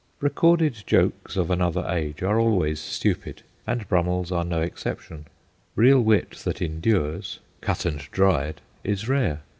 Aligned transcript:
Recorded 0.19 0.81
jokes 0.87 1.37
of 1.37 1.51
another 1.51 1.85
age 1.87 2.23
are 2.23 2.39
always 2.39 2.79
stupid, 2.79 3.43
and 3.67 3.87
Brum 3.87 4.07
mell's 4.07 4.31
are 4.31 4.43
no 4.43 4.59
exception. 4.61 5.27
Real 5.75 6.01
wit 6.01 6.31
that 6.43 6.59
endures, 6.59 7.37
cut 7.61 7.85
and 7.85 7.99
dried, 8.09 8.61
is 8.83 9.07
rare. 9.07 9.41